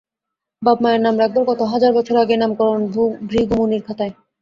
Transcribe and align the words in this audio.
বাপ 0.61 0.77
মায়ে 0.83 0.99
নাম 0.99 1.15
রাখবার 1.19 1.43
কত 1.49 1.61
হাজার 1.73 1.91
বছর 1.97 2.15
আগেই 2.17 2.39
নামকরণ 2.39 2.81
ভৃগুমুনির 3.29 3.81
খাতায়! 3.87 4.13